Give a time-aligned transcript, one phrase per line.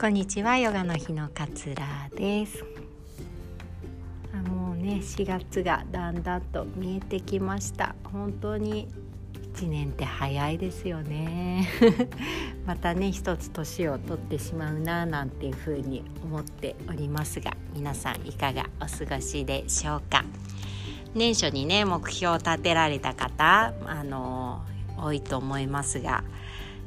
[0.00, 2.64] こんにちはヨガの日のかつらです。
[4.32, 7.96] あもうね4月がだんだんと見えてきました。
[8.04, 8.86] 本当に
[9.56, 11.68] 1年って早いですよね。
[12.64, 20.24] またね一つ年を取ってしまうななんていうふうに思っておりますが皆さんいかがお過ごしでしょうか？
[21.16, 24.62] 年初にね目標を立てられた方あの
[24.96, 26.22] 多いと思いますが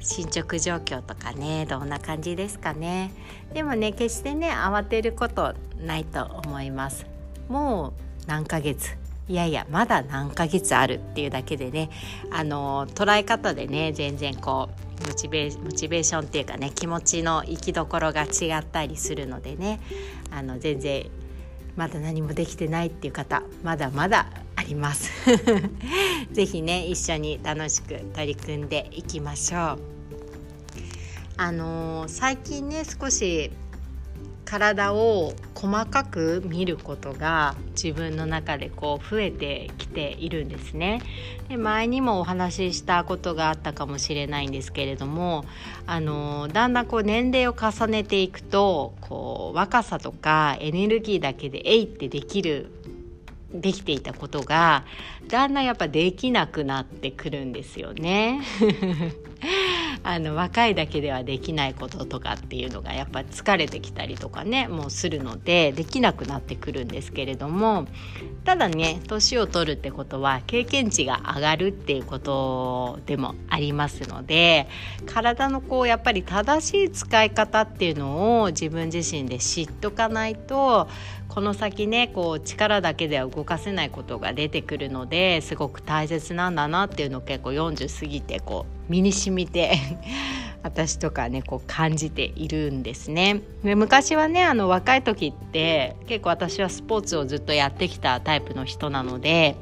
[0.00, 3.12] 進捗状況とかねどんな感じですかね。
[3.52, 7.06] でもね決してね慌てることないと思います。
[7.48, 7.92] もう
[8.26, 8.96] 何ヶ月。
[9.28, 11.90] いやいやまだ何ヶ月あるっていうだけでね
[12.30, 14.70] あの捉え方でね全然こ
[15.04, 19.80] うモチベモチベーションっていうかね気持ちの行きどころが違ったりするのでね
[20.30, 21.10] あの全然
[21.76, 24.26] まだ何もできてないっていう方まだまだ
[24.68, 25.10] あります
[26.30, 29.78] ぜひね一緒に楽しく取り組んでいきましょう
[31.38, 33.50] あのー、最近ね少し
[34.44, 41.02] 体を細かく見ることが自分の中でこう増えてきているんですね。
[41.50, 45.44] で前にもお話ししたことがあったかもしれないんですけれども
[45.86, 52.70] あのだんだんこう年齢を重ねていくとこう若さとかエネルギーだけで「えい!」ってできる
[53.52, 54.84] できていたことが
[55.26, 58.42] だんだんやっぱできなくなってくるんですよね。
[60.02, 67.86] あの若いだけではできないこととかっていうのがやっぱ疲れてきたりとかねもうするのでできなくなってくるんですけれども
[68.44, 74.68] ただね年を取るってことは経験値が上がるっていうことでもありますので
[75.06, 80.88] 体のこうやっぱり正しい使い方っていうのを自分自身で知っとかないと
[81.28, 89.76] この先ねこう力だけでは動かせないことが出てくるのですごく大切なんだなっていうのを結構40過ぎてこう身に染みて
[90.62, 93.42] 私とかねこう感じているんですね。
[93.62, 99.56] で昔はねあの若い時って結構私はスポーツをずっとやってきたタイプの人なので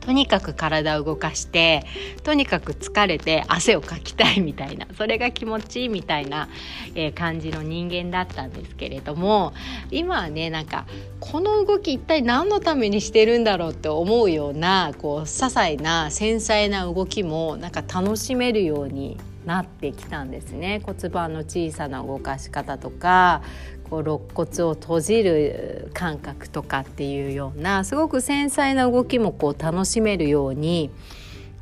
[0.00, 1.84] とにかく体を動かして
[2.22, 6.48] とにかく疲れて汗をかきたいみたいなそれが気持ちいいみたいな、
[6.94, 9.52] えー、感じの人間だったんですけれども
[9.90, 10.86] 今はねなんか
[11.20, 23.42] この動き一体何のためにしてるんだろうって思うようなこう些細な繊細な動きもなんか楽しめるようになってきたんですね骨盤の小さな動かし方とか
[23.88, 30.90] こう肋骨を閉じる感覚とかっていうようなすごく繊細な動きもこう楽しめるように、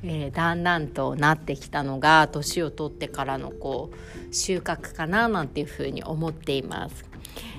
[0.03, 7.05] えー、だんだんとなってきたのが年を取ってからのこう収穫かななんていうふうに思っています。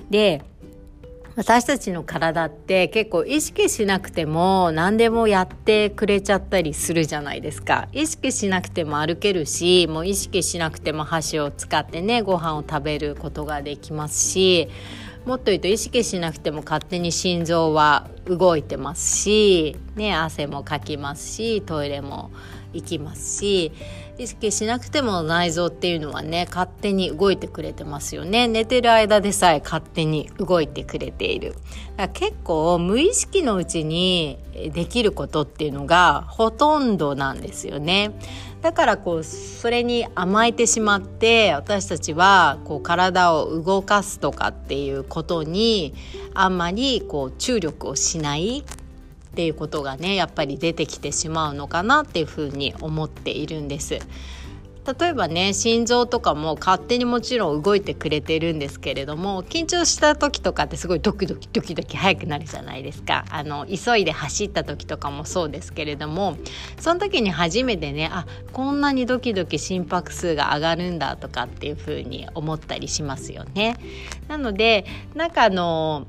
[0.08, 0.42] で
[1.36, 7.88] 私たちの体って結構意識しなくても何でもやってくれちゃったりするじゃないですか。
[7.92, 14.68] 意識しなくても歩けるしもう意識しなくても箸を使ってねご飯を食べることができますし
[15.26, 22.30] もっと言うと意識しなくても勝手に心臓は動いてますし、ね、汗もかきますしトイレも
[22.72, 23.72] 行きますし
[24.18, 28.48] 意識しなくても内臓っていうのはね勝手に動いてくれてますよね。
[28.48, 31.52] 寝てる間でさえ勝手に動いてくれている。
[31.52, 31.62] だか
[31.96, 34.38] ら結構無意識のうちに
[34.74, 38.12] できることっていうのがほとんどなんですよね。
[38.60, 45.94] だからこうそれに甘えてしまって私たちはこう体を動かすとかっていうことに
[46.34, 48.64] あんまりこう注力をしない。
[49.30, 53.98] っていうことがねやっぱり出てきてしまうのかなっていうふうに思っているんです。
[54.98, 66.36] 例えばね心臓とかも勝手にもちろん動いてくれてるんですけれども緊張した時とかってすごいドキドキドキドキ速くなるじゃないですかあの急いで走った時とかもそうですけれども
[66.78, 73.76] その時に初めてねあこんなにドキドキ心拍数が上がるんだとかっていう風に思ったりしますよね。
[74.28, 76.06] なのでなんかあの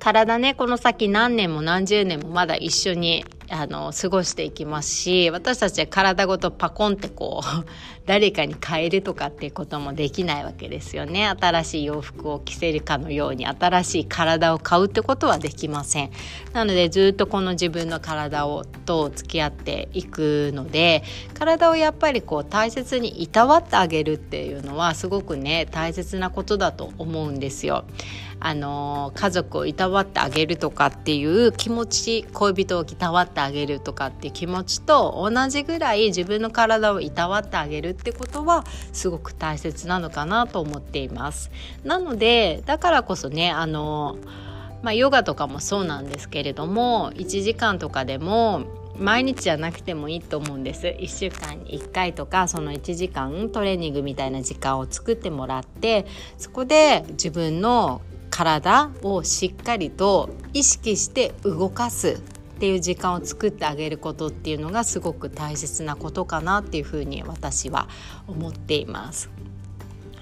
[0.00, 7.64] 体ねこの先何年も何十年もまだ一緒にあの過ごしていきますし私たちは体ごとパコンってこう
[8.06, 11.26] 誰かに変えるとかっていうこともできないわけですよね。
[11.26, 16.10] 新しい洋服を着せるかのように新しい体を買うってことはできません。
[16.52, 21.02] なのでずっとこの自分の体をと付き合っていくので
[21.32, 27.84] 体をやっぱりこう大切にいたわってあげるっていうのはすごくね大切なことだと思うんですよ。
[28.46, 41.50] あの家族をいたわってあげるとかっていう気持ち恋人をいたわってあげるとかっていう気持ちと同じぐらい自分の体をいたわってあげるってことはすごく大切なのかなと思っています。
[41.84, 44.18] なのでだからこそねあの
[44.82, 48.66] まあ、ヨガとかもそうなんですけれども1時間とかでも
[48.98, 56.04] 毎日じゃなくてもいいと思うんです1週間に1回とかその1時間トレーニングみたいな時間を作ってもらって
[56.36, 58.02] そこで自分の
[58.34, 62.18] 体をしっかりと意識して動かすっ
[62.58, 67.88] ていう時間を作ってあげることっていうのがすごく大切なことかなっていうふうに私は
[68.26, 69.30] 思っています。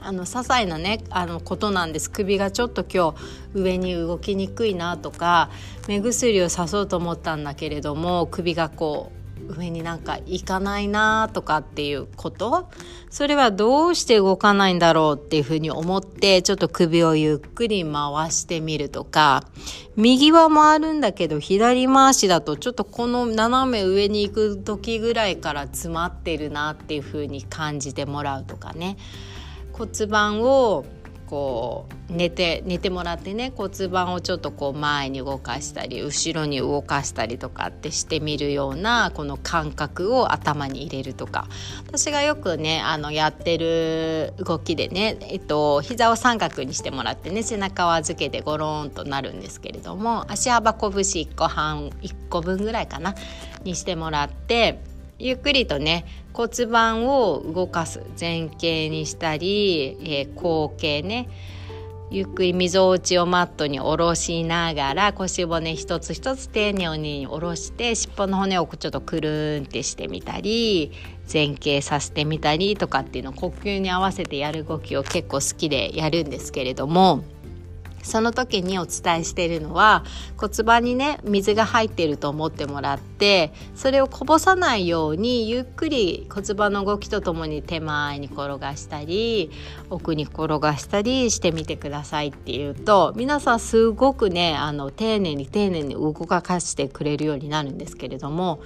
[0.03, 3.17] あの些細なねあのことなんです首がちょっと今日
[3.55, 5.49] 上に動きにくいなとか
[5.87, 12.69] 目薬をさそうと思ったんだけれども首がこう上になんか行かないなとかっていうこと？
[13.11, 19.45] それはどうして動かないんだろうっていうふうに思ってちょっと首をゆっくり回してみるとか。
[19.95, 28.97] 右は回るんだけど左回しだとちょっとこの斜め上に行く時ぐらいから詰まってるなっていうふうに感じてもらうとかね。
[29.75, 30.87] 骨盤を
[31.33, 41.49] こう寝て寝てもらってね骨盤をちょっとこう前に動かしたり後ろに動かしたりとかってしてみるようなこの感覚を頭に入れるとか。
[41.87, 53.15] 私がよくねあのやってる動きでね、えっと、膝を三角にしてもらってね背中を預けてゴローンとなるんですけれども足幅拳1個半1個分ぐらいかな？
[53.65, 54.81] にしてもらって
[55.23, 61.29] ゆっくりとね骨盤を動かす前傾にしたり、えー、後傾ね
[62.11, 70.91] ゆっくりみぞおちをマットに下ろしながら腰骨一つ一つ丁寧に下ろして尻尾の骨をちょっとくるんってしてみたり
[71.33, 77.23] 前傾させてみたりとかっていうのを呼吸に合わせてやる動きを結構好きでやるんですけれども。
[78.03, 80.05] その時にお伝えしているのは
[80.37, 89.53] 骨盤にね水が入っていると思ってもらってそれをこぼさないようにゆっくり骨盤の動きとともに手前に転がしたり
[89.91, 98.61] 奥に転がしたりしてみてくださいっていうと皆さんすごくねあの丁寧に丁寧に動かしてくれるようになるんですけれども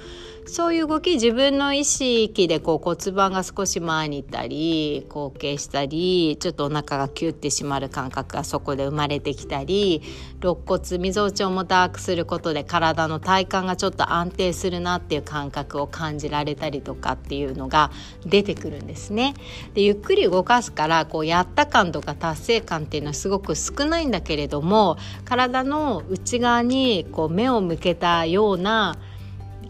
[0.49, 10.03] そういう動き自分の意識でこう骨盤が少し前に行ったり後傾したりちょっとお腹がキュッて締まる感覚がそこで生まれてきたり
[10.41, 17.91] 肋骨みぞおちを重たくすることで体の体幹がちょっと安定するなっていう感覚を感じられたりとかっていうのが
[18.25, 19.35] 出てくるんですね。
[19.75, 28.97] でゆっくり動かすからこうやった感とか達成感っていうのはすごく少ないんだけれども体の内側にこう目を向けたような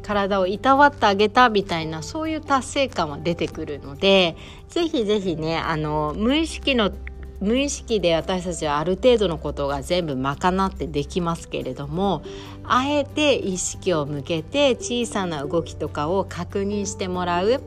[0.07, 4.37] 体をいたわってあげたみたいなそういう達成感は出てくるので
[4.69, 6.93] ぜひぜひねあの無意識の
[7.41, 12.23] 無意識で私たちはある程度のことが全部賄ってできますけれども
[12.65, 17.61] あえて意識を向けて小さな動きとかを確認してもらうっ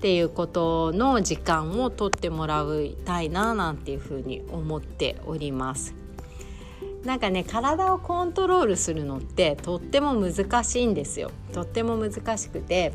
[0.00, 5.94] ていうことの時間をとってもらいたいななんていうふうに思っております。
[7.06, 12.92] なんかね体をコントロールするのってとっても難しいんですよとっても難しくて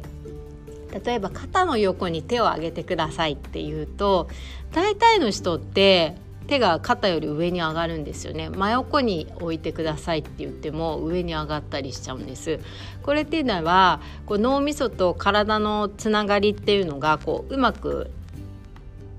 [0.92, 4.30] 例えば肩の横に手を上げてくださいっていうと
[4.72, 6.16] 大体の人って
[6.48, 8.50] 手が肩より上に上がるんですよね。
[8.50, 12.60] 真横に置いてくださいって言っても上に上がったりしちゃうんです。
[13.04, 18.12] これっていうのはこう脳みそと体のつながりっていうのがこううまく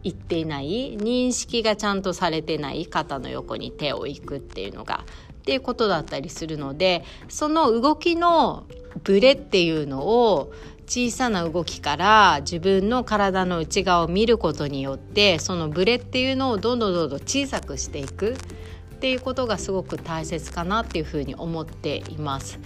[0.02, 5.04] 言っていない認識がちゃんとされてない肩の横に手を置くっていうのが
[5.42, 8.66] っていうことだったりするのでその動きの
[9.04, 10.52] ブレっていうのを
[10.94, 22.58] 小さな動きから自分の体の内側を見ることによってそのブレっていうのをどんどんどんどん小さくしていくっていうことがすごく大切かなっていうふうに思っています。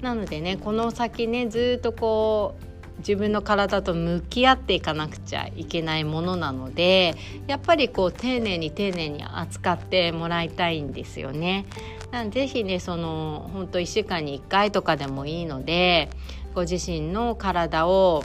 [0.00, 2.54] なのでねこの先ねずっとこ
[2.96, 7.16] う自分の体と向き合っていかなくちゃいけないものなので
[7.48, 11.66] やっぱりこう丁寧に丁寧に扱ってもらいたいんですよね。
[12.12, 16.10] なぜひねその本当1週間に1回とかでもいいので
[16.54, 18.24] ご自身の体を、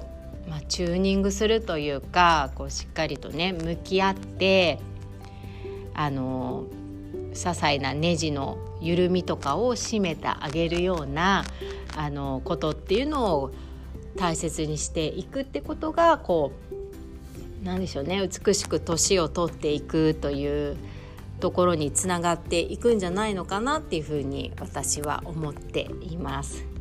[0.49, 4.79] まあ、チューニングするというかこうしっかりとね向き合って
[5.93, 6.65] あの
[7.31, 11.45] 些細なネジの緩みとかを締めてあげるような
[11.95, 13.51] あのことっていうのを
[14.17, 16.51] 大切にしていくってことがこ
[17.61, 20.77] うなんでしょうね美しく年を取っていくという
[21.39, 26.76] ところにつながっていくんじゃないのかなっていうふうに私は思っています。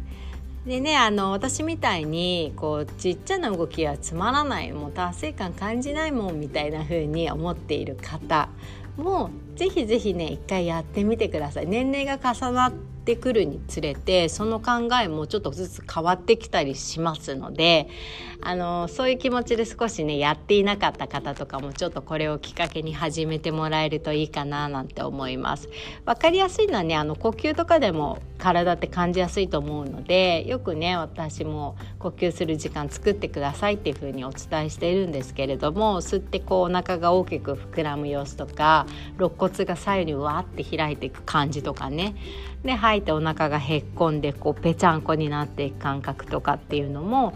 [0.66, 8.48] でねあの私みたいにこうちっちゃな動きはつまらないもう達成感感じないもんみたいな風に思っている方
[8.96, 11.66] もぜひぜひね一回やってみてください。
[11.66, 17.88] 年齢が重なっててくるにつれてその考えもちょっとずつ変わってきたりしますので
[18.42, 25.68] あのそういう気持ちで少しねやっていなかった方とかもちょっとこれをきっかけに始めてもらえるといいかななんて思います。
[26.04, 38.86] わかりやすいのはねあの呼吸とかでも体って感じやすいと思うのでよくね私も呼吸する時間作ってくださいっていうふうにお伝えしているんですけれども吸ってこうお腹が大きく膨らむ様子とか
[39.18, 42.14] 肋骨が左右にわって開いていく感じとかね
[42.62, 47.34] で吐いてお腹がへっこんでこうぺちゃんこになっていく感覚とかっていうのも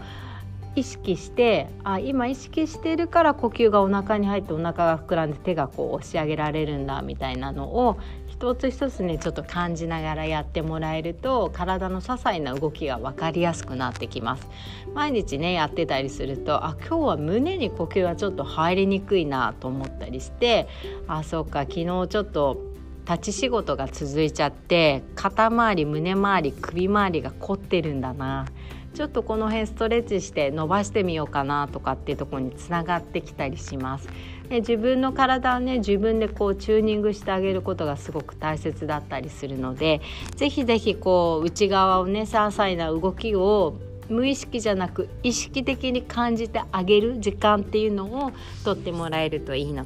[0.75, 14.47] 意識してあ今意識してるから呼吸がお腹に入ってお腹が膨らんで手がこう押し上げられるんだみたいなのを一つ一つねちょっと感じながらやってもらえると体の些細な動きが分かりやすくなってきます。
[14.93, 20.67] 毎日ねやってたりするとあ今日は胸に呼吸がちょっと入りにくいなと思ったりして
[21.07, 22.70] あそうか昨日ちょっと
[23.07, 28.45] 立ち仕事が続いちゃって肩周り胸周り首周りが凝ってるんだな
[28.93, 34.09] ちょっとこの辺ストレッチして伸ばしてみようかなとかっていうところにつながってきたりします。
[34.49, 40.01] で自分の体をね自分でこうチューニングしてあげることがすごく大切だったりするので
[40.35, 43.75] 是非是非こう内側をね些細な動きを
[44.09, 48.33] 無意識じゃなく意識的に感じてあげる時間っていうのを
[48.65, 49.85] とってもらえるといいの。